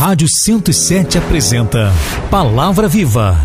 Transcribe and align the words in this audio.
Rádio 0.00 0.28
107 0.30 1.18
apresenta 1.18 1.92
Palavra 2.30 2.88
Viva. 2.88 3.36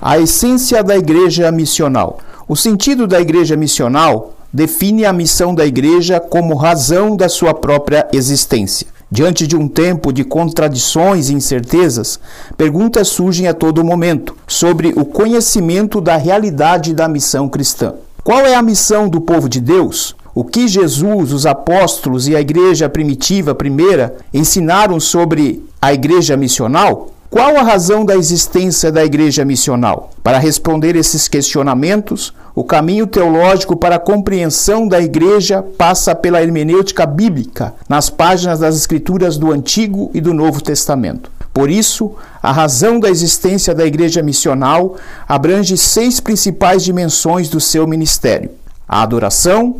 A 0.00 0.16
essência 0.20 0.80
da 0.80 0.96
igreja 0.96 1.50
missional. 1.50 2.20
O 2.46 2.54
sentido 2.54 3.08
da 3.08 3.20
igreja 3.20 3.56
missional 3.56 4.36
define 4.52 5.04
a 5.04 5.12
missão 5.12 5.52
da 5.52 5.66
igreja 5.66 6.20
como 6.20 6.54
razão 6.54 7.16
da 7.16 7.28
sua 7.28 7.52
própria 7.52 8.06
existência. 8.12 8.86
Diante 9.10 9.48
de 9.48 9.56
um 9.56 9.66
tempo 9.66 10.12
de 10.12 10.22
contradições 10.22 11.28
e 11.28 11.34
incertezas, 11.34 12.20
perguntas 12.56 13.08
surgem 13.08 13.48
a 13.48 13.52
todo 13.52 13.84
momento 13.84 14.36
sobre 14.46 14.92
o 14.96 15.04
conhecimento 15.04 16.00
da 16.00 16.16
realidade 16.16 16.94
da 16.94 17.08
missão 17.08 17.48
cristã. 17.48 17.94
Qual 18.22 18.46
é 18.46 18.54
a 18.54 18.62
missão 18.62 19.08
do 19.08 19.20
povo 19.20 19.48
de 19.48 19.60
Deus? 19.60 20.15
O 20.38 20.44
que 20.44 20.68
Jesus, 20.68 21.32
os 21.32 21.46
apóstolos 21.46 22.28
e 22.28 22.36
a 22.36 22.40
igreja 22.42 22.90
primitiva 22.90 23.54
primeira 23.54 24.18
ensinaram 24.34 25.00
sobre 25.00 25.64
a 25.80 25.94
igreja 25.94 26.36
missional? 26.36 27.10
Qual 27.30 27.56
a 27.56 27.62
razão 27.62 28.04
da 28.04 28.14
existência 28.14 28.92
da 28.92 29.02
igreja 29.02 29.46
missional? 29.46 30.10
Para 30.22 30.36
responder 30.36 30.94
esses 30.94 31.26
questionamentos, 31.26 32.34
o 32.54 32.62
caminho 32.62 33.06
teológico 33.06 33.74
para 33.76 33.96
a 33.96 33.98
compreensão 33.98 34.86
da 34.86 35.00
igreja 35.00 35.62
passa 35.78 36.14
pela 36.14 36.42
hermenêutica 36.42 37.06
bíblica, 37.06 37.72
nas 37.88 38.10
páginas 38.10 38.58
das 38.58 38.76
escrituras 38.76 39.38
do 39.38 39.50
Antigo 39.50 40.10
e 40.12 40.20
do 40.20 40.34
Novo 40.34 40.60
Testamento. 40.60 41.30
Por 41.54 41.70
isso, 41.70 42.12
a 42.42 42.52
razão 42.52 43.00
da 43.00 43.08
existência 43.08 43.74
da 43.74 43.86
igreja 43.86 44.22
missional 44.22 44.96
abrange 45.26 45.78
seis 45.78 46.20
principais 46.20 46.84
dimensões 46.84 47.48
do 47.48 47.58
seu 47.58 47.86
ministério: 47.86 48.50
a 48.86 49.00
adoração, 49.00 49.76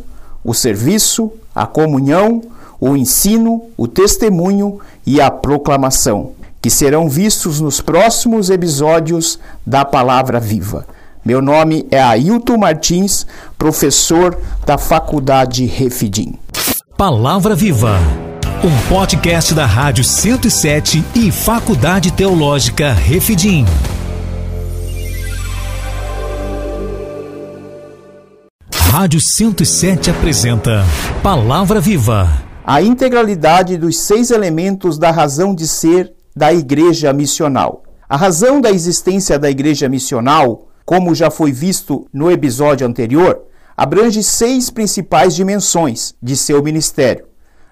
o 0.47 0.55
serviço, 0.55 1.33
a 1.53 1.67
comunhão, 1.67 2.41
o 2.81 2.97
ensino, 2.97 3.65
o 3.77 3.89
testemunho 3.89 4.79
e 5.05 5.21
a 5.21 5.29
proclamação, 5.31 6.33
que 6.63 6.71
serão 6.71 7.09
vistos 7.09 7.61
nos 7.61 7.81
próximos 7.81 8.49
episódios 8.49 9.41
da 9.67 9.85
Palavra 9.85 10.39
Viva. 10.39 10.87
Meu 11.25 11.43
nome 11.43 11.85
é 11.91 12.01
Ailton 12.01 12.57
Martins, 12.57 13.27
professor 13.59 14.39
da 14.65 14.79
Faculdade 14.79 15.67
Refidim. 15.67 16.39
Palavra 16.97 17.55
Viva, 17.57 17.99
um 18.63 18.89
podcast 18.89 19.53
da 19.53 19.67
Rádio 19.67 20.05
107 20.05 21.05
e 21.17 21.33
Faculdade 21.33 22.13
Teológica 22.13 22.93
Refidim. 22.93 23.67
Rádio 28.99 29.21
107 29.21 30.11
apresenta 30.11 30.83
Palavra 31.23 31.83
Viva. 31.83 32.31
A 32.65 32.81
integralidade 32.81 33.77
dos 33.77 33.99
seis 33.99 34.31
elementos 34.31 34.97
da 34.97 35.11
razão 35.11 35.55
de 35.55 35.69
ser 35.69 36.15
da 36.35 36.51
igreja 36.51 37.13
missional. 37.13 37.83
A 38.09 38.17
razão 38.17 38.59
da 38.59 38.71
existência 38.71 39.39
da 39.39 39.51
igreja 39.51 39.87
missional, 39.87 40.69
como 40.87 41.15
já 41.15 41.31
foi 41.31 41.53
visto 41.53 42.07
no 42.11 42.31
episódio 42.31 42.87
anterior, 42.87 43.43
abrange 43.77 44.23
seis 44.23 44.71
principais 44.71 45.35
dimensões 45.35 46.15
de 46.23 46.35
seu 46.35 46.63
ministério: 46.63 47.27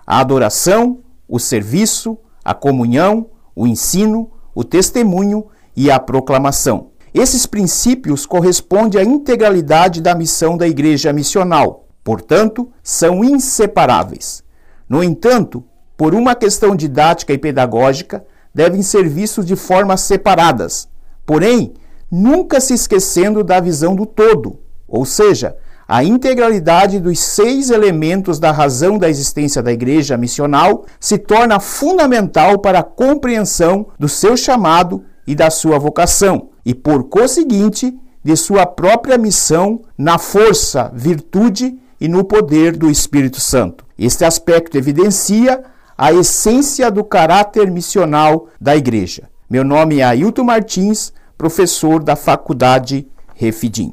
a 0.06 0.20
adoração, 0.20 0.98
o 1.26 1.38
serviço, 1.38 2.18
a 2.44 2.52
comunhão, 2.52 3.30
o 3.56 3.66
ensino, 3.66 4.30
o 4.54 4.62
testemunho 4.62 5.46
e 5.74 5.90
a 5.90 5.98
proclamação. 5.98 6.90
Esses 7.14 7.46
princípios 7.46 8.26
correspondem 8.26 9.00
à 9.00 9.04
integralidade 9.04 10.02
da 10.02 10.16
missão 10.16 10.56
da 10.56 10.66
igreja 10.66 11.12
missional, 11.12 11.86
portanto, 12.02 12.72
são 12.82 13.22
inseparáveis. 13.22 14.42
No 14.88 15.00
entanto, 15.00 15.62
por 15.96 16.12
uma 16.12 16.34
questão 16.34 16.74
didática 16.74 17.32
e 17.32 17.38
pedagógica, 17.38 18.26
devem 18.52 18.82
ser 18.82 19.08
vistos 19.08 19.46
de 19.46 19.54
formas 19.54 20.00
separadas, 20.00 20.88
porém, 21.24 21.74
nunca 22.10 22.60
se 22.60 22.74
esquecendo 22.74 23.44
da 23.44 23.60
visão 23.60 23.94
do 23.94 24.06
todo, 24.06 24.58
ou 24.88 25.04
seja, 25.04 25.56
a 25.86 26.02
integralidade 26.02 26.98
dos 26.98 27.20
seis 27.20 27.70
elementos 27.70 28.40
da 28.40 28.50
razão 28.50 28.98
da 28.98 29.08
existência 29.08 29.62
da 29.62 29.72
igreja 29.72 30.16
missional 30.16 30.84
se 30.98 31.16
torna 31.16 31.60
fundamental 31.60 32.58
para 32.58 32.80
a 32.80 32.84
compreensão 32.84 33.86
do 33.98 34.08
seu 34.08 34.36
chamado 34.36 35.04
e 35.24 35.34
da 35.34 35.48
sua 35.48 35.78
vocação, 35.78 36.48
e 36.64 36.74
por 36.74 37.04
conseguinte, 37.04 37.94
de 38.22 38.36
sua 38.36 38.64
própria 38.64 39.18
missão 39.18 39.82
na 39.98 40.18
força, 40.18 40.90
virtude 40.94 41.76
e 42.00 42.08
no 42.08 42.24
poder 42.24 42.76
do 42.76 42.90
Espírito 42.90 43.40
Santo. 43.40 43.84
Este 43.98 44.24
aspecto 44.24 44.78
evidencia 44.78 45.62
a 45.96 46.12
essência 46.12 46.90
do 46.90 47.04
caráter 47.04 47.70
missional 47.70 48.48
da 48.60 48.74
igreja. 48.74 49.28
Meu 49.48 49.62
nome 49.62 49.98
é 49.98 50.04
Ailton 50.04 50.44
Martins, 50.44 51.12
professor 51.36 52.02
da 52.02 52.16
Faculdade 52.16 53.06
Refidim. 53.34 53.92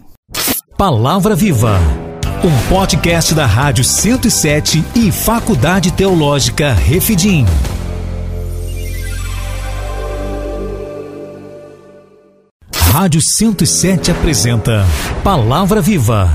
Palavra 0.77 1.35
Viva, 1.35 1.77
um 2.43 2.69
podcast 2.69 3.35
da 3.35 3.45
Rádio 3.45 3.83
107 3.83 4.83
e 4.95 5.11
Faculdade 5.11 5.91
Teológica 5.91 6.73
Refidim. 6.73 7.45
Rádio 12.91 13.21
107 13.21 14.11
apresenta 14.11 14.83
Palavra 15.23 15.79
Viva. 15.79 16.29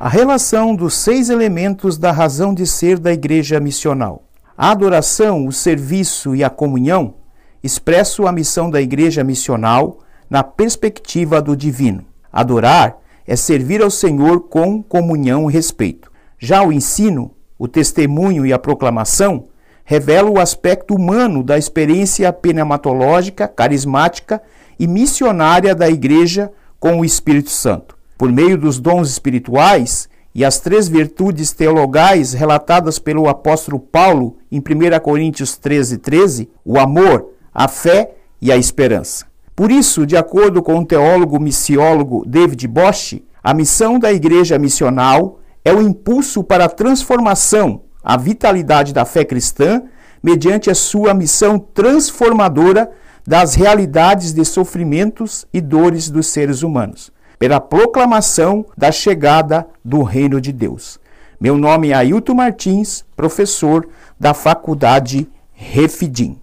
A 0.00 0.08
relação 0.08 0.74
dos 0.74 0.94
seis 0.94 1.30
elementos 1.30 1.96
da 1.96 2.10
razão 2.10 2.52
de 2.52 2.66
ser 2.66 2.98
da 2.98 3.12
igreja 3.12 3.60
missional. 3.60 4.24
A 4.58 4.72
adoração, 4.72 5.46
o 5.46 5.52
serviço 5.52 6.34
e 6.34 6.42
a 6.42 6.50
comunhão 6.50 7.14
expressam 7.62 8.26
a 8.26 8.32
missão 8.32 8.68
da 8.68 8.82
igreja 8.82 9.22
missional 9.22 10.00
na 10.28 10.42
perspectiva 10.42 11.40
do 11.40 11.56
divino. 11.56 12.04
Adorar 12.32 12.96
é 13.24 13.36
servir 13.36 13.80
ao 13.80 13.88
Senhor 13.88 14.40
com 14.48 14.82
comunhão 14.82 15.48
e 15.48 15.52
respeito. 15.52 16.10
Já 16.36 16.64
o 16.64 16.72
ensino, 16.72 17.30
o 17.56 17.68
testemunho 17.68 18.44
e 18.44 18.52
a 18.52 18.58
proclamação 18.58 19.44
revelam 19.84 20.32
o 20.32 20.40
aspecto 20.40 20.96
humano 20.96 21.44
da 21.44 21.56
experiência 21.56 22.32
pneumatológica, 22.32 23.46
carismática 23.46 24.42
e 24.78 24.86
missionária 24.86 25.74
da 25.74 25.88
Igreja 25.88 26.50
com 26.78 27.00
o 27.00 27.04
Espírito 27.04 27.50
Santo. 27.50 27.96
Por 28.18 28.30
meio 28.30 28.58
dos 28.58 28.78
dons 28.80 29.08
espirituais 29.08 30.08
e 30.34 30.44
as 30.44 30.58
três 30.58 30.88
virtudes 30.88 31.52
teologais 31.52 32.32
relatadas 32.32 32.98
pelo 32.98 33.28
apóstolo 33.28 33.78
Paulo 33.78 34.36
em 34.50 34.58
1 34.58 34.98
Coríntios 35.00 35.56
13, 35.56 35.98
13, 35.98 36.50
o 36.64 36.78
amor, 36.78 37.30
a 37.52 37.68
fé 37.68 38.14
e 38.40 38.50
a 38.50 38.56
esperança. 38.56 39.26
Por 39.54 39.70
isso, 39.70 40.06
de 40.06 40.16
acordo 40.16 40.62
com 40.62 40.78
o 40.78 40.84
teólogo 40.84 41.38
missiólogo 41.38 42.24
David 42.26 42.66
Bosch, 42.66 43.22
a 43.44 43.52
missão 43.52 43.98
da 43.98 44.12
igreja 44.12 44.58
missional 44.58 45.40
é 45.64 45.72
o 45.72 45.82
impulso 45.82 46.42
para 46.42 46.64
a 46.64 46.68
transformação, 46.68 47.82
a 48.02 48.16
vitalidade 48.16 48.92
da 48.92 49.04
fé 49.04 49.24
cristã, 49.24 49.82
mediante 50.22 50.70
a 50.70 50.74
sua 50.74 51.12
missão 51.12 51.58
transformadora 51.58 52.90
das 53.26 53.54
realidades 53.54 54.32
de 54.32 54.44
sofrimentos 54.44 55.46
e 55.52 55.60
dores 55.60 56.10
dos 56.10 56.26
seres 56.26 56.62
humanos, 56.62 57.10
pela 57.38 57.60
proclamação 57.60 58.64
da 58.76 58.90
chegada 58.92 59.66
do 59.84 60.02
reino 60.02 60.40
de 60.40 60.52
Deus. 60.52 60.98
Meu 61.40 61.58
nome 61.58 61.90
é 61.90 61.94
Ailton 61.94 62.34
Martins, 62.34 63.04
professor 63.16 63.88
da 64.18 64.32
Faculdade 64.32 65.28
Refidim. 65.52 66.38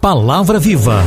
Palavra 0.00 0.58
Viva, 0.58 1.02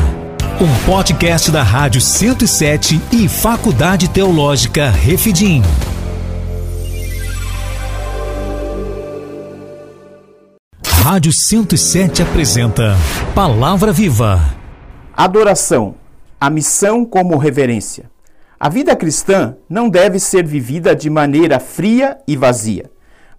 um 0.60 0.86
podcast 0.86 1.50
da 1.50 1.64
Rádio 1.64 2.02
107 2.02 3.02
e 3.12 3.28
Faculdade 3.28 4.10
Teológica 4.10 4.90
Refidim. 4.90 5.64
Rádio 11.02 11.32
107 11.34 12.22
apresenta 12.22 12.96
Palavra 13.34 13.92
Viva. 13.92 14.61
Adoração, 15.16 15.96
a 16.40 16.50
missão 16.50 17.04
como 17.04 17.38
reverência. 17.38 18.10
A 18.58 18.70
vida 18.70 18.96
cristã 18.96 19.58
não 19.70 19.90
deve 19.90 20.20
ser 20.20 20.46
vivida 20.46 20.96
de 20.96 21.10
maneira 21.10 21.60
fria 21.60 22.18
e 22.26 22.38
vazia. 22.38 22.90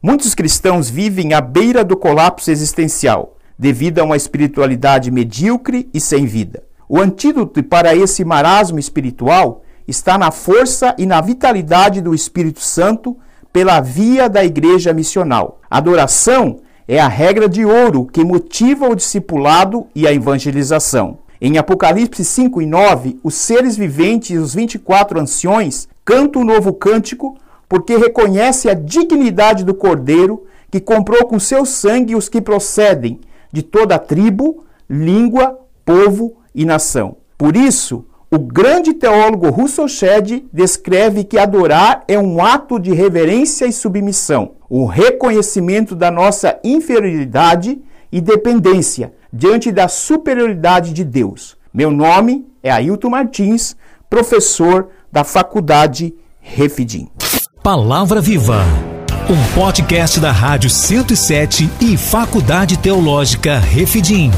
Muitos 0.03 0.35
cristãos 0.35 0.91
vivem 0.91 1.33
à 1.33 1.41
beira 1.41 1.83
do 1.83 1.97
colapso 1.97 2.51
existencial, 2.51 3.39
devido 3.59 4.01
a 4.01 4.05
uma 4.05 4.17
espiritualidade 4.17 5.11
medíocre 5.11 5.89
e 5.95 6.01
sem 6.01 6.27
vida. 6.27 6.63
O 6.87 7.01
antídoto 7.01 7.63
para 7.65 7.97
esse 7.97 8.23
marasmo 8.23 8.79
espiritual 8.79 9.63
está 9.89 10.19
na 10.19 10.31
força 10.31 10.95
e 10.99 11.07
na 11.07 11.23
vitalidade 11.23 12.03
do 12.03 12.15
Espírito 12.15 12.61
Santo 12.61 13.17
pela 13.51 13.81
via 13.81 14.29
da 14.29 14.45
igreja 14.45 14.93
missional. 14.93 15.61
Adoração 15.71 16.59
é 16.87 17.01
a 17.01 17.09
regra 17.09 17.49
de 17.49 17.65
ouro 17.65 18.05
que 18.05 18.23
motiva 18.23 18.89
o 18.89 18.95
discipulado 18.95 19.87
e 19.95 20.07
a 20.07 20.13
evangelização. 20.13 21.22
Em 21.45 21.59
Apocalipse 21.59 22.25
5 22.25 22.63
e 22.63 22.67
9, 22.67 23.19
os 23.21 23.35
seres 23.35 23.77
viventes 23.77 24.31
e 24.31 24.39
os 24.39 24.55
24 24.55 25.19
anciões 25.19 25.89
cantam 26.05 26.43
um 26.43 26.45
novo 26.45 26.73
cântico 26.73 27.37
porque 27.69 27.97
reconhece 27.97 28.71
a 28.71 28.75
dignidade 28.75 29.65
do 29.65 29.75
Cordeiro 29.75 30.45
que 30.71 30.79
comprou 30.79 31.27
com 31.27 31.41
seu 31.41 31.67
sangue 31.67 32.15
os 32.15 32.29
que 32.29 32.41
procedem 32.41 33.19
de 33.51 33.61
toda 33.61 33.99
tribo, 33.99 34.63
língua, 34.89 35.59
povo 35.85 36.37
e 36.55 36.65
nação. 36.65 37.17
Por 37.37 37.57
isso, 37.57 38.07
o 38.31 38.39
grande 38.39 38.95
teólogo 38.95 39.51
Russell 39.51 39.89
Shedd 39.89 40.45
descreve 40.53 41.25
que 41.25 41.37
adorar 41.37 42.05
é 42.07 42.17
um 42.17 42.41
ato 42.41 42.79
de 42.79 42.93
reverência 42.93 43.67
e 43.67 43.73
submissão, 43.73 44.53
o 44.71 44.87
reconhecimento 44.87 45.97
da 45.97 46.09
nossa 46.09 46.61
inferioridade 46.63 47.83
e 48.13 48.21
dependência 48.21 49.15
diante 49.33 49.73
da 49.73 49.89
superioridade 49.89 50.93
de 50.93 51.03
Deus. 51.03 51.57
Meu 51.73 51.91
nome 51.91 52.47
é 52.63 52.71
Ailton 52.71 53.09
Martins, 53.09 53.75
professor 54.11 54.91
da 55.11 55.25
Faculdade 55.25 56.15
Refidim. 56.39 57.09
Palavra 57.63 58.21
Viva, 58.21 58.63
um 59.31 59.55
podcast 59.55 60.21
da 60.21 60.31
Rádio 60.31 60.69
107 60.69 61.71
e 61.81 61.97
Faculdade 61.97 62.79
Teológica 62.79 63.59
Refidim. 63.59 64.31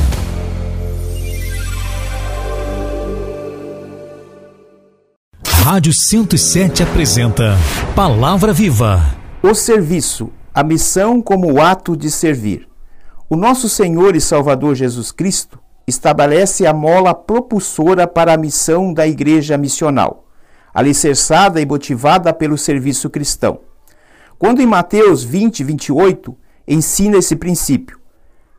Rádio 5.65 5.93
107 5.93 6.82
apresenta 6.82 7.56
Palavra 7.97 8.53
Viva. 8.53 9.03
O 9.43 9.55
serviço, 9.55 10.31
a 10.53 10.62
missão 10.62 11.20
como 11.23 11.50
o 11.50 11.61
ato 11.61 11.97
de 11.97 12.11
servir. 12.11 12.69
O 13.26 13.37
nosso 13.37 13.71
Senhor 13.71 14.15
e 14.15 14.21
Salvador 14.21 14.75
Jesus 14.75 15.11
Cristo 15.11 15.59
estabelece 15.87 16.67
a 16.67 16.75
mola 16.75 17.15
propulsora 17.15 18.06
para 18.06 18.35
a 18.35 18.37
missão 18.37 18.93
da 18.93 19.06
igreja 19.06 19.56
missional, 19.56 20.26
alicerçada 20.75 21.59
e 21.59 21.65
motivada 21.65 22.35
pelo 22.35 22.59
serviço 22.59 23.09
cristão. 23.09 23.61
Quando 24.38 24.61
em 24.61 24.67
Mateus 24.67 25.25
20, 25.25 25.65
28, 25.65 26.37
ensina 26.69 27.17
esse 27.17 27.35
princípio: 27.35 27.99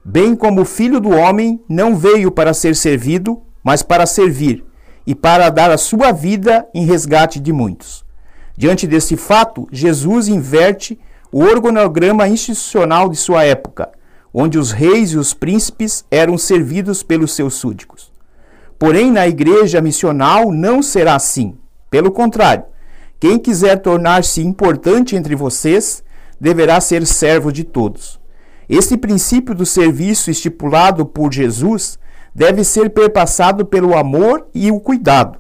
Bem 0.03 0.35
como 0.35 0.61
o 0.61 0.65
filho 0.65 0.99
do 0.99 1.09
homem 1.09 1.63
não 1.69 1.95
veio 1.95 2.31
para 2.31 2.51
ser 2.51 2.75
servido, 2.75 3.43
mas 3.63 3.83
para 3.83 4.07
servir, 4.07 4.65
e 5.05 5.13
para 5.13 5.51
dar 5.51 5.69
a 5.69 5.77
sua 5.77 6.11
vida 6.11 6.67
em 6.73 6.85
resgate 6.85 7.39
de 7.39 7.53
muitos. 7.53 8.03
Diante 8.57 8.87
desse 8.87 9.15
fato, 9.15 9.67
Jesus 9.71 10.27
inverte 10.27 10.99
o 11.31 11.43
organograma 11.43 12.27
institucional 12.27 13.09
de 13.09 13.15
sua 13.15 13.43
época 13.43 13.91
onde 14.37 14.59
os 14.59 14.73
reis 14.73 15.11
e 15.11 15.17
os 15.17 15.33
príncipes 15.33 16.03
eram 16.11 16.37
servidos 16.37 17.01
pelos 17.01 17.31
seus 17.31 17.53
súdicos. 17.53 18.11
Porém, 18.77 19.09
na 19.09 19.25
igreja 19.25 19.79
missional 19.79 20.51
não 20.51 20.83
será 20.83 21.15
assim. 21.15 21.57
Pelo 21.89 22.11
contrário, 22.11 22.65
quem 23.17 23.39
quiser 23.39 23.77
tornar-se 23.77 24.41
importante 24.41 25.15
entre 25.15 25.37
vocês 25.37 26.03
deverá 26.37 26.81
ser 26.81 27.07
servo 27.07 27.49
de 27.49 27.63
todos. 27.63 28.19
Este 28.67 28.97
princípio 28.97 29.55
do 29.55 29.65
serviço 29.65 30.29
estipulado 30.29 31.05
por 31.05 31.31
Jesus 31.31 31.97
deve 32.33 32.65
ser 32.65 32.89
perpassado 32.89 33.65
pelo 33.65 33.97
amor 33.97 34.47
e 34.53 34.69
o 34.69 34.81
cuidado. 34.81 35.39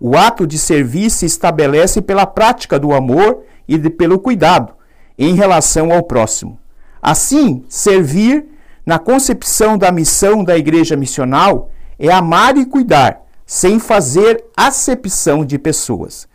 O 0.00 0.16
ato 0.16 0.46
de 0.46 0.56
servir 0.56 1.10
se 1.10 1.26
estabelece 1.26 2.00
pela 2.00 2.24
prática 2.24 2.78
do 2.78 2.94
amor 2.94 3.42
e 3.68 3.76
de, 3.76 3.90
pelo 3.90 4.18
cuidado 4.18 4.72
em 5.18 5.34
relação 5.34 5.92
ao 5.92 6.02
próximo. 6.02 6.59
Assim, 7.02 7.64
servir 7.68 8.46
na 8.84 8.98
concepção 8.98 9.78
da 9.78 9.92
missão 9.92 10.42
da 10.44 10.56
igreja 10.56 10.96
missional 10.96 11.70
é 11.98 12.10
amar 12.10 12.56
e 12.56 12.64
cuidar, 12.64 13.20
sem 13.46 13.78
fazer 13.78 14.42
acepção 14.56 15.44
de 15.44 15.58
pessoas. 15.58 16.26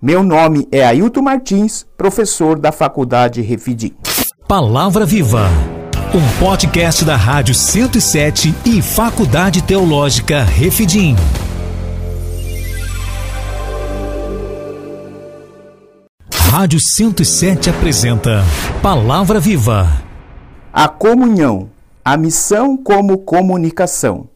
Meu 0.00 0.22
nome 0.22 0.68
é 0.70 0.84
Ailton 0.84 1.22
Martins, 1.22 1.86
professor 1.96 2.58
da 2.58 2.70
Faculdade 2.70 3.40
Refidim. 3.40 3.94
Palavra 4.46 5.06
Viva, 5.06 5.48
um 6.14 6.38
podcast 6.38 7.04
da 7.04 7.16
Rádio 7.16 7.54
107 7.54 8.54
e 8.66 8.82
Faculdade 8.82 9.62
Teológica 9.62 10.42
Refidim. 10.42 11.16
Rádio 16.50 16.78
107 16.78 17.70
apresenta 17.70 18.44
Palavra 18.80 19.40
Viva 19.40 20.03
a 20.76 20.88
comunhão, 20.88 21.70
a 22.04 22.16
missão 22.16 22.76
como 22.76 23.18
comunicação. 23.18 24.28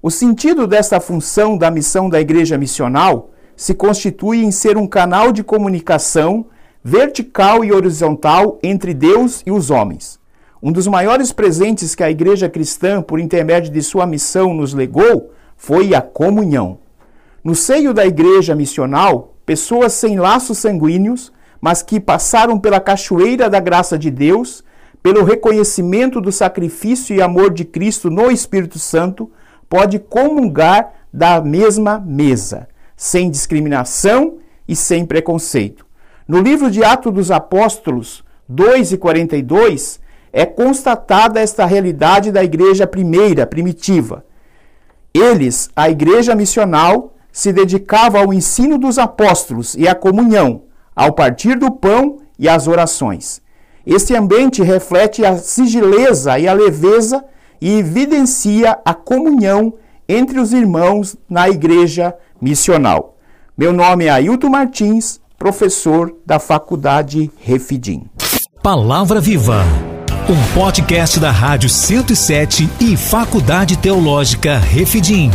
O 0.00 0.08
sentido 0.08 0.64
desta 0.64 1.00
função 1.00 1.58
da 1.58 1.68
missão 1.68 2.08
da 2.08 2.20
igreja 2.20 2.56
missional 2.56 3.30
se 3.56 3.74
constitui 3.74 4.44
em 4.44 4.52
ser 4.52 4.76
um 4.76 4.86
canal 4.86 5.32
de 5.32 5.42
comunicação 5.42 6.46
vertical 6.84 7.64
e 7.64 7.72
horizontal 7.72 8.60
entre 8.62 8.94
Deus 8.94 9.42
e 9.44 9.50
os 9.50 9.68
homens. 9.68 10.20
Um 10.62 10.70
dos 10.70 10.86
maiores 10.86 11.32
presentes 11.32 11.96
que 11.96 12.04
a 12.04 12.10
igreja 12.10 12.48
cristã, 12.48 13.02
por 13.02 13.18
intermédio 13.18 13.72
de 13.72 13.82
sua 13.82 14.06
missão, 14.06 14.54
nos 14.54 14.72
legou 14.72 15.32
foi 15.56 15.92
a 15.92 16.00
comunhão. 16.00 16.78
No 17.42 17.56
seio 17.56 17.92
da 17.92 18.06
igreja 18.06 18.54
missional, 18.54 19.34
pessoas 19.44 19.92
sem 19.94 20.20
laços 20.20 20.58
sanguíneos, 20.58 21.32
mas 21.60 21.82
que 21.82 21.98
passaram 21.98 22.60
pela 22.60 22.78
cachoeira 22.78 23.50
da 23.50 23.58
graça 23.58 23.98
de 23.98 24.08
Deus, 24.08 24.62
pelo 25.02 25.24
reconhecimento 25.24 26.20
do 26.20 26.30
sacrifício 26.30 27.14
e 27.14 27.22
amor 27.22 27.52
de 27.52 27.64
Cristo 27.64 28.10
no 28.10 28.30
Espírito 28.30 28.78
Santo, 28.78 29.30
pode 29.68 29.98
comungar 29.98 30.92
da 31.12 31.40
mesma 31.40 31.98
mesa, 31.98 32.68
sem 32.96 33.30
discriminação 33.30 34.38
e 34.68 34.76
sem 34.76 35.06
preconceito. 35.06 35.86
No 36.28 36.40
livro 36.40 36.70
de 36.70 36.84
Atos 36.84 37.12
dos 37.12 37.30
Apóstolos 37.30 38.22
2 38.48 38.92
e 38.92 38.98
42, 38.98 40.00
é 40.32 40.44
constatada 40.44 41.40
esta 41.40 41.64
realidade 41.64 42.30
da 42.30 42.44
igreja 42.44 42.86
primeira, 42.86 43.46
primitiva. 43.46 44.24
Eles, 45.12 45.70
a 45.74 45.90
igreja 45.90 46.34
missional, 46.34 47.14
se 47.32 47.52
dedicava 47.52 48.18
ao 48.18 48.32
ensino 48.32 48.78
dos 48.78 48.98
apóstolos 48.98 49.74
e 49.74 49.88
à 49.88 49.94
comunhão, 49.94 50.62
ao 50.94 51.12
partir 51.12 51.58
do 51.58 51.70
pão 51.70 52.18
e 52.38 52.48
às 52.48 52.68
orações. 52.68 53.40
Esse 53.86 54.14
ambiente 54.14 54.62
reflete 54.62 55.24
a 55.24 55.36
sigileza 55.36 56.38
e 56.38 56.46
a 56.46 56.52
leveza 56.52 57.24
e 57.60 57.78
evidencia 57.78 58.78
a 58.84 58.94
comunhão 58.94 59.74
entre 60.08 60.40
os 60.40 60.52
irmãos 60.52 61.16
na 61.28 61.48
igreja 61.48 62.14
missional. 62.40 63.16
Meu 63.56 63.72
nome 63.72 64.06
é 64.06 64.10
Ailton 64.10 64.48
Martins, 64.48 65.20
professor 65.38 66.14
da 66.24 66.38
Faculdade 66.38 67.30
Refidim. 67.38 68.04
Palavra 68.62 69.20
Viva, 69.20 69.64
um 70.28 70.54
podcast 70.54 71.18
da 71.18 71.30
Rádio 71.30 71.68
107 71.68 72.68
e 72.80 72.96
Faculdade 72.96 73.78
Teológica 73.78 74.58
Refidim. 74.58 75.30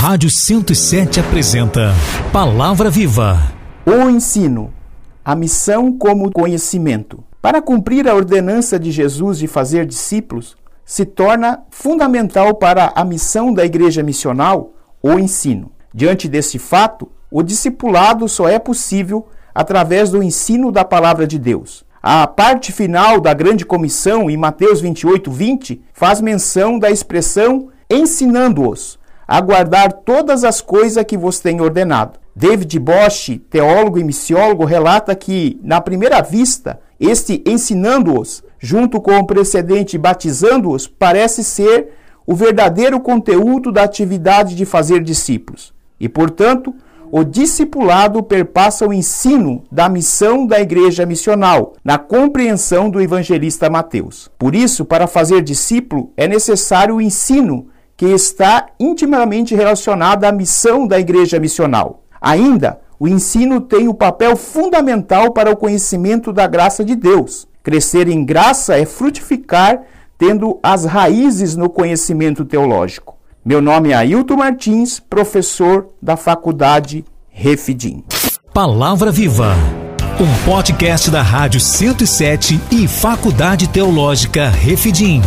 Rádio 0.00 0.28
107 0.28 1.20
apresenta 1.20 1.94
Palavra 2.30 2.90
Viva. 2.90 3.40
O 3.86 4.10
ensino, 4.10 4.70
a 5.24 5.34
missão 5.34 5.96
como 5.96 6.30
conhecimento. 6.30 7.24
Para 7.40 7.62
cumprir 7.62 8.06
a 8.06 8.14
ordenança 8.14 8.78
de 8.78 8.90
Jesus 8.90 9.38
de 9.38 9.46
fazer 9.46 9.86
discípulos, 9.86 10.56
se 10.84 11.06
torna 11.06 11.62
fundamental 11.70 12.54
para 12.54 12.92
a 12.94 13.02
missão 13.02 13.52
da 13.52 13.64
igreja 13.64 14.02
missional 14.02 14.74
o 15.02 15.18
ensino. 15.18 15.72
Diante 15.94 16.28
desse 16.28 16.58
fato, 16.58 17.10
o 17.30 17.42
discipulado 17.42 18.28
só 18.28 18.46
é 18.46 18.58
possível 18.58 19.26
através 19.54 20.10
do 20.10 20.22
ensino 20.22 20.70
da 20.70 20.84
palavra 20.84 21.26
de 21.26 21.38
Deus. 21.38 21.82
A 22.02 22.26
parte 22.26 22.72
final 22.72 23.20
da 23.22 23.32
grande 23.32 23.64
comissão, 23.64 24.28
em 24.28 24.36
Mateus 24.36 24.82
28, 24.82 25.30
20, 25.30 25.80
faz 25.94 26.20
menção 26.20 26.78
da 26.78 26.90
expressão 26.90 27.68
ensinando-os 27.88 29.02
a 29.26 29.40
guardar 29.40 29.92
todas 29.92 30.44
as 30.44 30.60
coisas 30.60 31.04
que 31.04 31.16
vos 31.16 31.40
tenho 31.40 31.64
ordenado. 31.64 32.18
David 32.34 32.78
Bosch, 32.78 33.38
teólogo 33.48 33.98
e 33.98 34.04
missiólogo, 34.04 34.64
relata 34.64 35.14
que, 35.14 35.58
na 35.62 35.80
primeira 35.80 36.20
vista, 36.20 36.80
este 36.98 37.42
ensinando-os, 37.46 38.42
junto 38.58 39.00
com 39.00 39.18
o 39.18 39.26
precedente 39.26 39.96
batizando-os, 39.96 40.86
parece 40.86 41.44
ser 41.44 41.90
o 42.26 42.34
verdadeiro 42.34 42.98
conteúdo 43.00 43.70
da 43.70 43.82
atividade 43.82 44.54
de 44.54 44.64
fazer 44.64 45.02
discípulos. 45.02 45.72
E, 46.00 46.08
portanto, 46.08 46.74
o 47.10 47.22
discipulado 47.22 48.22
perpassa 48.22 48.84
o 48.88 48.92
ensino 48.92 49.62
da 49.70 49.88
missão 49.88 50.46
da 50.46 50.60
igreja 50.60 51.06
missional, 51.06 51.74
na 51.84 51.96
compreensão 51.98 52.90
do 52.90 53.00
evangelista 53.00 53.70
Mateus. 53.70 54.28
Por 54.36 54.54
isso, 54.54 54.84
para 54.84 55.06
fazer 55.06 55.42
discípulo, 55.42 56.10
é 56.16 56.26
necessário 56.26 56.96
o 56.96 57.00
ensino 57.00 57.68
que 57.96 58.06
está 58.06 58.66
intimamente 58.78 59.54
relacionada 59.54 60.28
à 60.28 60.32
missão 60.32 60.86
da 60.86 60.98
igreja 60.98 61.38
missional. 61.38 62.02
Ainda, 62.20 62.80
o 62.98 63.06
ensino 63.06 63.60
tem 63.60 63.88
o 63.88 63.94
papel 63.94 64.36
fundamental 64.36 65.32
para 65.32 65.50
o 65.50 65.56
conhecimento 65.56 66.32
da 66.32 66.46
graça 66.46 66.84
de 66.84 66.94
Deus. 66.96 67.46
Crescer 67.62 68.08
em 68.08 68.24
graça 68.24 68.76
é 68.78 68.84
frutificar 68.84 69.82
tendo 70.18 70.58
as 70.62 70.84
raízes 70.84 71.56
no 71.56 71.68
conhecimento 71.68 72.44
teológico. 72.44 73.16
Meu 73.44 73.60
nome 73.60 73.90
é 73.90 73.94
Ailton 73.94 74.36
Martins, 74.36 74.98
professor 74.98 75.88
da 76.00 76.16
Faculdade 76.16 77.04
Refidim. 77.28 78.04
Palavra 78.54 79.10
Viva, 79.10 79.54
um 80.20 80.44
podcast 80.46 81.10
da 81.10 81.20
Rádio 81.20 81.60
107 81.60 82.60
e 82.70 82.88
Faculdade 82.88 83.68
Teológica 83.68 84.48
Refidim. 84.48 85.20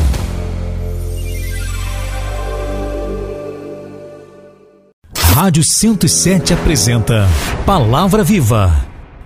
Rádio 5.39 5.61
107 5.63 6.55
apresenta 6.55 7.27
Palavra 7.63 8.23
Viva. 8.23 8.71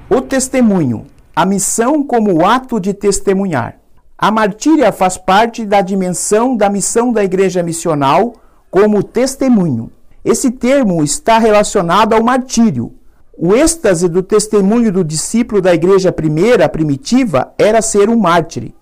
O 0.10 0.20
testemunho, 0.20 1.06
a 1.34 1.46
missão 1.46 2.04
como 2.04 2.46
ato 2.46 2.82
de 2.82 2.94
testemunhar. 2.94 3.80
A 4.18 4.30
martíria 4.30 4.92
faz 4.92 5.18
parte 5.18 5.66
da 5.66 5.80
dimensão 5.80 6.58
da 6.58 6.70
missão 6.70 7.14
da 7.14 7.24
igreja 7.24 7.64
missional 7.64 8.34
como 8.70 9.02
testemunho. 9.02 9.90
Esse 10.26 10.52
termo 10.52 11.02
está 11.02 11.38
relacionado 11.38 12.12
ao 12.12 12.22
martírio. 12.22 12.94
O 13.38 13.56
êxtase 13.56 14.10
do 14.10 14.22
testemunho 14.22 14.92
do 14.92 15.06
discípulo 15.06 15.62
da 15.62 15.74
igreja 15.74 16.12
primeira, 16.12 16.68
primitiva, 16.68 17.54
era 17.58 17.82
ser 17.82 18.10
um 18.10 18.18
mártir. 18.18 18.74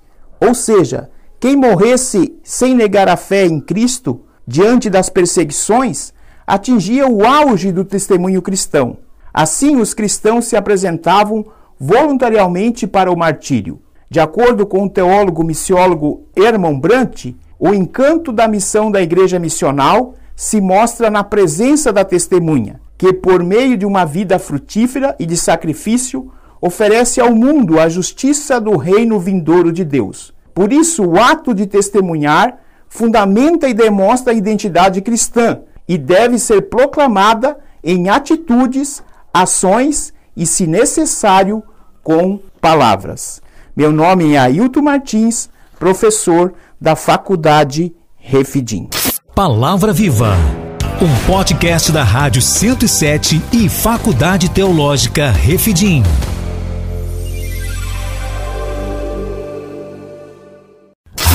Ou 0.42 0.56
seja, 0.56 1.12
quem 1.40 1.56
morresse 1.56 2.36
sem 2.44 2.74
negar 2.74 3.08
a 3.08 3.16
fé 3.16 3.46
em 3.46 3.62
Cristo 3.62 4.22
diante 4.48 4.90
das 4.90 5.12
perseguições 5.12 6.12
atingia 6.50 7.08
o 7.08 7.24
auge 7.24 7.72
do 7.72 7.86
testemunho 7.86 8.42
cristão. 8.42 8.98
Assim, 9.32 9.76
os 9.76 9.94
cristãos 9.94 10.46
se 10.46 10.56
apresentavam 10.56 11.46
voluntariamente 11.80 12.88
para 12.88 13.12
o 13.12 13.16
martírio. 13.16 13.80
De 14.10 14.20
acordo 14.20 14.66
com 14.66 14.86
o 14.86 14.90
teólogo 14.90 15.44
missiólogo 15.44 16.24
Hermann 16.36 16.80
Brandt, 16.80 17.38
o 17.60 17.72
encanto 17.72 18.32
da 18.32 18.48
missão 18.48 18.90
da 18.90 19.00
igreja 19.00 19.38
missional 19.38 20.16
se 20.36 20.60
mostra 20.60 21.12
na 21.12 21.24
presença 21.24 21.94
da 21.94 22.04
testemunha, 22.04 22.82
que, 22.98 23.14
por 23.14 23.44
meio 23.44 23.78
de 23.78 23.86
uma 23.86 24.04
vida 24.04 24.40
frutífera 24.40 25.16
e 25.20 25.28
de 25.28 25.38
sacrifício, 25.38 26.32
oferece 26.60 27.22
ao 27.22 27.32
mundo 27.32 27.80
a 27.80 27.88
justiça 27.88 28.60
do 28.60 28.76
reino 28.76 29.20
vindouro 29.20 29.72
de 29.72 29.86
Deus. 29.86 30.34
Por 30.52 30.74
isso, 30.74 31.06
o 31.06 31.20
ato 31.20 31.54
de 31.54 31.68
testemunhar 31.68 32.58
fundamenta 32.88 33.70
e 33.70 33.74
demonstra 33.76 34.34
a 34.34 34.36
identidade 34.36 35.00
cristã 35.00 35.60
e 35.90 35.98
deve 35.98 36.38
ser 36.38 36.70
proclamada 36.70 37.58
em 37.84 38.10
atitudes, 38.10 39.02
ações 39.34 40.14
e, 40.38 40.46
se 40.46 40.68
necessário, 40.68 41.64
com 42.04 42.40
palavras. 42.62 43.42
Meu 43.76 43.92
nome 43.92 44.34
é 44.34 44.38
Ailton 44.38 44.84
Martins, 44.84 45.50
professor 45.80 46.54
da 46.80 46.96
Faculdade 46.96 47.92
Refidim. 48.18 48.88
Palavra 49.34 49.92
Viva, 49.92 50.36
um 51.02 51.26
podcast 51.26 51.92
da 51.92 52.04
Rádio 52.04 52.44
107 52.44 53.42
e 53.52 53.68
Faculdade 53.68 54.52
Teológica 54.52 55.32
Refidim. 55.32 56.04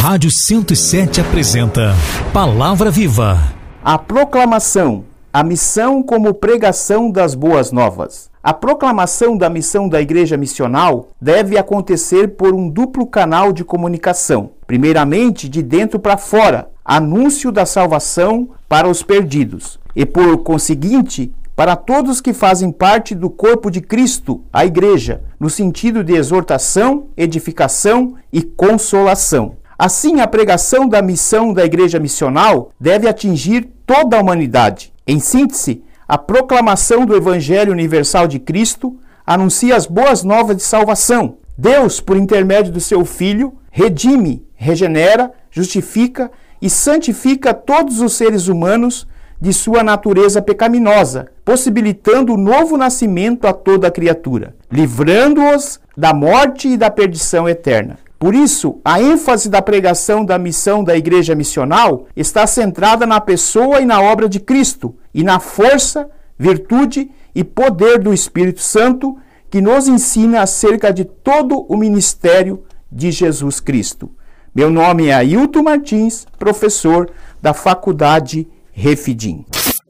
Rádio 0.01 0.31
107 0.31 1.21
apresenta 1.21 1.95
Palavra 2.33 2.91
Viva 2.91 3.64
a 3.87 3.99
proclamação, 3.99 5.05
a 5.31 5.45
missão 5.45 6.03
como 6.03 6.33
pregação 6.33 7.11
das 7.11 7.35
boas 7.35 7.71
novas. 7.71 8.31
A 8.43 8.55
proclamação 8.55 9.37
da 9.37 9.51
missão 9.51 9.91
da 9.91 10.01
igreja 10.01 10.39
missional 10.39 11.11
deve 11.21 11.59
acontecer 11.59 12.29
por 12.29 12.55
um 12.55 12.67
duplo 12.67 13.07
canal 13.07 13.53
de 13.53 13.63
comunicação. 13.63 14.53
Primeiramente, 14.67 15.51
de 15.51 15.63
dentro 15.63 15.99
para 15.99 16.17
fora, 16.17 16.71
anúncio 16.83 17.53
da 17.53 17.67
salvação 17.67 18.49
para 18.67 18.89
os 18.89 19.03
perdidos, 19.03 19.79
e 19.95 20.07
por 20.07 20.39
conseguinte, 20.39 21.35
para 21.55 21.77
todos 21.77 22.23
que 22.23 22.33
fazem 22.33 22.73
parte 22.73 23.15
do 23.15 23.29
corpo 23.29 23.71
de 23.71 23.83
Cristo, 23.83 24.41
a 24.51 24.65
igreja, 24.65 25.23
no 25.39 25.51
sentido 25.51 26.03
de 26.03 26.15
exortação, 26.15 27.09
edificação 27.19 28.15
e 28.33 28.41
consolação. 28.41 29.57
Assim, 29.79 30.21
a 30.21 30.27
pregação 30.27 30.89
da 30.89 31.03
missão 31.03 31.53
da 31.53 31.65
igreja 31.65 31.99
missional 31.99 32.71
deve 32.79 33.09
atingir 33.09 33.69
toda 33.85 34.17
a 34.17 34.21
humanidade. 34.21 34.93
Em 35.07 35.19
síntese, 35.19 35.83
a 36.07 36.17
proclamação 36.17 37.05
do 37.05 37.17
Evangelho 37.17 37.73
Universal 37.73 38.27
de 38.29 38.39
Cristo 38.39 38.97
anuncia 39.27 39.75
as 39.75 39.87
boas 39.87 40.23
novas 40.23 40.57
de 40.57 40.63
salvação. 40.63 41.39
Deus, 41.57 42.01
por 42.01 42.17
intermédio 42.17 42.73
do 42.73 42.81
seu 42.81 43.05
Filho, 43.05 43.55
redime, 43.71 44.47
regenera, 44.55 45.33
justifica 45.51 46.31
e 46.61 46.71
santifica 46.71 47.53
todos 47.53 48.01
os 48.01 48.13
seres 48.13 48.49
humanos 48.49 49.07
de 49.41 49.53
sua 49.53 49.83
natureza 49.83 50.41
pecaminosa, 50.41 51.29
possibilitando 51.45 52.35
o 52.35 52.37
novo 52.37 52.77
nascimento 52.77 53.47
a 53.47 53.53
toda 53.53 53.89
a 53.89 53.91
criatura, 53.91 54.55
livrando-os 54.71 55.81
da 55.97 56.15
morte 56.15 56.69
e 56.69 56.77
da 56.77 56.91
perdição 56.91 57.49
eterna. 57.49 57.99
Por 58.25 58.35
isso, 58.35 58.81
a 58.83 59.03
ênfase 59.03 59.51
da 59.51 59.61
pregação 59.61 60.25
da 60.25 60.39
missão 60.39 60.83
da 60.83 60.97
igreja 60.97 61.35
missional 61.35 62.07
está 62.17 62.47
centrada 62.47 63.05
na 63.05 63.21
pessoa 63.21 63.83
e 63.83 63.85
na 63.85 64.01
obra 64.01 64.31
de 64.31 64.41
Cristo 64.41 64.95
e 65.13 65.23
na 65.23 65.39
força, 65.39 66.09
virtude 66.39 67.11
e 67.35 67.45
poder 67.45 67.99
do 67.99 68.15
Espírito 68.15 68.63
Santo 68.63 69.19
que 69.51 69.61
nos 69.61 69.89
ensina 69.89 70.41
acerca 70.41 70.91
de 70.91 71.05
todo 71.05 71.67
o 71.69 71.77
ministério 71.77 72.65
de 72.91 73.13
Jesus 73.13 73.61
Cristo. 73.61 74.11
Meu 74.55 74.71
nome 74.71 75.09
é 75.09 75.13
Ailton 75.13 75.63
Martins, 75.63 76.27
professor 76.39 77.11
da 77.43 77.53
Faculdade 77.53 78.49
Refidim. 78.73 79.45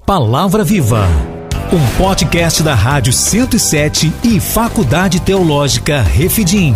Palavra 0.04 0.64
Viva, 0.64 1.06
um 1.72 1.96
podcast 1.96 2.64
da 2.64 2.74
Rádio 2.74 3.12
107 3.12 4.12
e 4.24 4.40
Faculdade 4.40 5.20
Teológica 5.20 6.02
Refidim. 6.02 6.74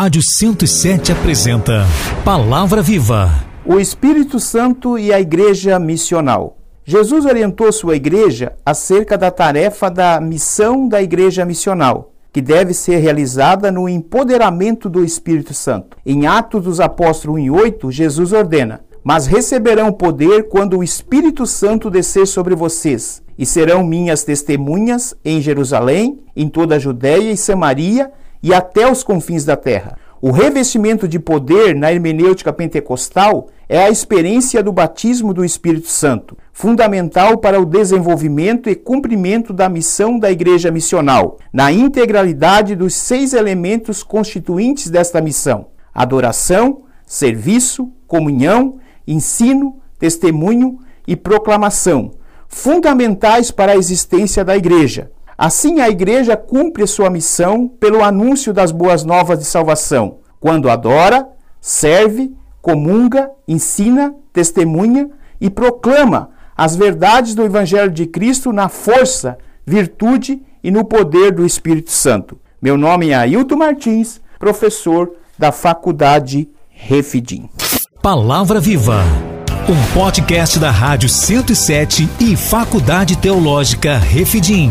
Rádio 0.00 0.22
107 0.22 1.10
apresenta 1.10 1.84
Palavra 2.24 2.80
Viva. 2.80 3.32
O 3.66 3.80
Espírito 3.80 4.38
Santo 4.38 4.96
e 4.96 5.12
a 5.12 5.20
Igreja 5.20 5.76
Missional. 5.76 6.56
Jesus 6.84 7.26
orientou 7.26 7.72
sua 7.72 7.96
igreja 7.96 8.52
acerca 8.64 9.18
da 9.18 9.32
tarefa 9.32 9.90
da 9.90 10.20
missão 10.20 10.88
da 10.88 11.02
Igreja 11.02 11.44
Missional, 11.44 12.12
que 12.32 12.40
deve 12.40 12.74
ser 12.74 12.98
realizada 12.98 13.72
no 13.72 13.88
empoderamento 13.88 14.88
do 14.88 15.04
Espírito 15.04 15.52
Santo. 15.52 15.96
Em 16.06 16.28
Atos 16.28 16.62
dos 16.62 16.78
Apóstolos 16.78 17.40
1:8, 17.40 17.90
Jesus 17.90 18.32
ordena: 18.32 18.82
"Mas 19.02 19.26
receberão 19.26 19.90
poder 19.90 20.48
quando 20.48 20.78
o 20.78 20.84
Espírito 20.84 21.44
Santo 21.44 21.90
descer 21.90 22.28
sobre 22.28 22.54
vocês, 22.54 23.20
e 23.36 23.44
serão 23.44 23.82
minhas 23.82 24.22
testemunhas 24.22 25.12
em 25.24 25.40
Jerusalém, 25.40 26.20
em 26.36 26.48
toda 26.48 26.76
a 26.76 26.78
Judéia 26.78 27.32
e 27.32 27.36
Samaria 27.36 28.12
e 28.42 28.54
até 28.54 28.90
os 28.90 29.02
confins 29.02 29.44
da 29.44 29.56
terra. 29.56 29.98
O 30.20 30.32
revestimento 30.32 31.06
de 31.06 31.18
poder 31.18 31.76
na 31.76 31.92
hermenêutica 31.92 32.52
pentecostal 32.52 33.48
é 33.68 33.84
a 33.84 33.90
experiência 33.90 34.62
do 34.62 34.72
batismo 34.72 35.32
do 35.32 35.44
Espírito 35.44 35.86
Santo, 35.86 36.36
fundamental 36.52 37.38
para 37.38 37.60
o 37.60 37.66
desenvolvimento 37.66 38.68
e 38.68 38.74
cumprimento 38.74 39.52
da 39.52 39.68
missão 39.68 40.18
da 40.18 40.28
igreja 40.28 40.72
missional, 40.72 41.38
na 41.52 41.70
integralidade 41.70 42.74
dos 42.74 42.94
seis 42.94 43.32
elementos 43.32 44.02
constituintes 44.02 44.90
desta 44.90 45.20
missão: 45.20 45.68
adoração, 45.94 46.82
serviço, 47.06 47.92
comunhão, 48.06 48.78
ensino, 49.06 49.76
testemunho 50.00 50.78
e 51.06 51.14
proclamação, 51.14 52.10
fundamentais 52.48 53.52
para 53.52 53.72
a 53.72 53.76
existência 53.76 54.44
da 54.44 54.56
igreja. 54.56 55.12
Assim, 55.38 55.78
a 55.78 55.88
igreja 55.88 56.36
cumpre 56.36 56.84
sua 56.84 57.08
missão 57.08 57.68
pelo 57.68 58.02
anúncio 58.02 58.52
das 58.52 58.72
boas 58.72 59.04
novas 59.04 59.38
de 59.38 59.44
salvação, 59.44 60.18
quando 60.40 60.68
adora, 60.68 61.28
serve, 61.60 62.34
comunga, 62.60 63.30
ensina, 63.46 64.12
testemunha 64.32 65.08
e 65.40 65.48
proclama 65.48 66.30
as 66.56 66.74
verdades 66.74 67.36
do 67.36 67.44
Evangelho 67.44 67.92
de 67.92 68.04
Cristo 68.04 68.52
na 68.52 68.68
força, 68.68 69.38
virtude 69.64 70.42
e 70.62 70.72
no 70.72 70.84
poder 70.84 71.30
do 71.30 71.46
Espírito 71.46 71.92
Santo. 71.92 72.36
Meu 72.60 72.76
nome 72.76 73.10
é 73.10 73.14
Ailton 73.14 73.54
Martins, 73.54 74.20
professor 74.40 75.12
da 75.38 75.52
Faculdade 75.52 76.48
Refidim. 76.68 77.48
Palavra 78.02 78.58
Viva, 78.58 79.04
um 79.68 79.94
podcast 79.94 80.58
da 80.58 80.72
Rádio 80.72 81.08
107 81.08 82.08
e 82.18 82.36
Faculdade 82.36 83.16
Teológica 83.16 83.96
Refidim. 83.98 84.70